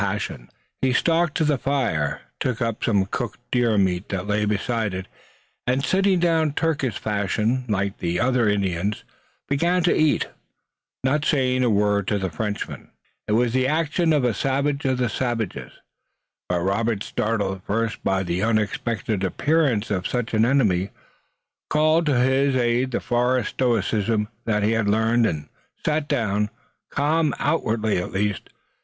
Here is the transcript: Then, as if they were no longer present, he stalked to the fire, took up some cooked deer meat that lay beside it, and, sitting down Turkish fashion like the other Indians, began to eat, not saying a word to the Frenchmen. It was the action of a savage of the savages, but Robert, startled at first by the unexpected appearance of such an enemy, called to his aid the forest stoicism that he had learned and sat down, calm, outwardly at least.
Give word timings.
Then, 0.01 0.09
as 0.09 0.17
if 0.21 0.27
they 0.27 0.31
were 0.31 0.31
no 0.31 0.31
longer 0.33 0.47
present, 0.47 0.81
he 0.81 0.93
stalked 0.93 1.35
to 1.37 1.45
the 1.45 1.57
fire, 1.59 2.21
took 2.39 2.59
up 2.59 2.83
some 2.83 3.05
cooked 3.05 3.39
deer 3.51 3.77
meat 3.77 4.09
that 4.09 4.25
lay 4.25 4.45
beside 4.45 4.95
it, 4.95 5.07
and, 5.67 5.85
sitting 5.85 6.17
down 6.19 6.53
Turkish 6.53 6.97
fashion 6.97 7.65
like 7.67 7.99
the 7.99 8.19
other 8.19 8.49
Indians, 8.49 9.03
began 9.47 9.83
to 9.83 9.95
eat, 9.95 10.27
not 11.03 11.23
saying 11.23 11.63
a 11.63 11.69
word 11.69 12.07
to 12.07 12.17
the 12.17 12.31
Frenchmen. 12.31 12.89
It 13.27 13.33
was 13.33 13.53
the 13.53 13.67
action 13.67 14.11
of 14.11 14.23
a 14.23 14.33
savage 14.33 14.85
of 14.85 14.97
the 14.97 15.07
savages, 15.07 15.71
but 16.49 16.61
Robert, 16.61 17.03
startled 17.03 17.57
at 17.57 17.65
first 17.67 18.03
by 18.03 18.23
the 18.23 18.41
unexpected 18.41 19.23
appearance 19.23 19.91
of 19.91 20.07
such 20.07 20.33
an 20.33 20.45
enemy, 20.45 20.89
called 21.69 22.07
to 22.07 22.17
his 22.17 22.55
aid 22.55 22.89
the 22.89 22.99
forest 22.99 23.49
stoicism 23.49 24.29
that 24.45 24.63
he 24.63 24.71
had 24.71 24.87
learned 24.89 25.27
and 25.27 25.47
sat 25.85 26.07
down, 26.07 26.49
calm, 26.89 27.35
outwardly 27.37 27.99
at 27.99 28.11
least. 28.11 28.49